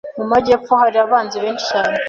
[0.17, 1.95] Mu majyepfo hari abanzi benshi cyane.